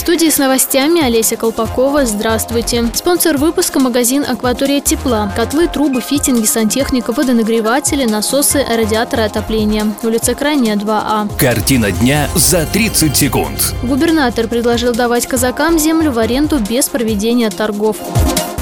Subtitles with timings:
[0.00, 2.06] Студии с новостями Олеся Колпакова.
[2.06, 2.90] Здравствуйте.
[2.94, 5.30] Спонсор выпуска– магазин «Акватория тепла».
[5.36, 9.84] Котлы, трубы, фитинги, сантехника, водонагреватели, насосы, радиаторы отопления.
[10.02, 11.36] Улица Крайняя, 2А.
[11.38, 13.74] Картина дня за 30 секунд.
[13.82, 17.98] Губернатор предложил давать казакам землю в аренду без проведения торгов.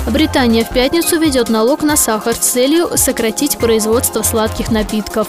[0.08, 5.28] Британия в пятницу ведет налог на сахар с целью сократить производство сладких напитков.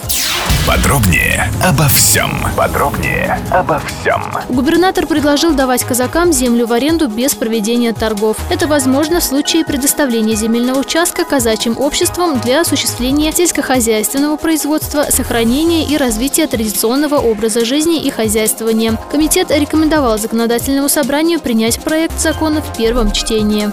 [0.69, 2.29] Подробнее обо всем.
[2.55, 4.21] Подробнее обо всем.
[4.49, 8.37] Губернатор предложил давать казакам землю в аренду без проведения торгов.
[8.51, 15.97] Это возможно в случае предоставления земельного участка казачьим обществам для осуществления сельскохозяйственного производства, сохранения и
[15.97, 18.95] развития традиционного образа жизни и хозяйствования.
[19.09, 23.71] Комитет рекомендовал законодательному собранию принять проект закона в первом чтении.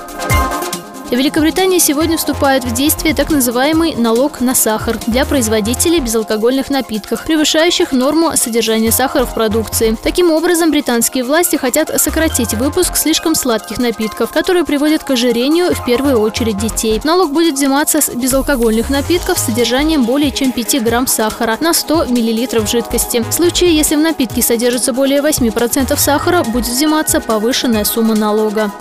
[1.07, 7.25] В Великобритании сегодня вступает в действие так называемый налог на сахар для производителей безалкогольных напитков,
[7.25, 9.97] превышающих норму содержания сахара в продукции.
[10.03, 15.85] Таким образом, британские власти хотят сократить выпуск слишком сладких напитков, которые приводят к ожирению в
[15.85, 17.01] первую очередь детей.
[17.05, 22.07] Налог будет взиматься с безалкогольных напитков с содержанием более чем 5 грамм сахара на 100
[22.07, 23.23] миллилитров жидкости.
[23.23, 28.73] В случае, если в напитке содержится более 8% сахара, будет взиматься повышенная сумма налога.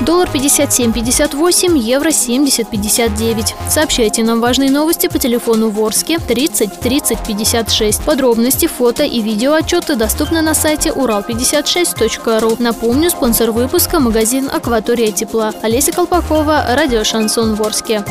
[0.00, 3.54] Доллар 57.58, евро 70.59.
[3.68, 8.02] Сообщайте нам важные новости по телефону Ворске 30 30 56.
[8.04, 12.56] Подробности, фото и видео отчеты доступны на сайте урал56.ру.
[12.60, 15.52] Напомню, спонсор выпуска– магазин «Акватория тепла».
[15.62, 18.04] Олеся Колпакова, радио «Шансон Ворске».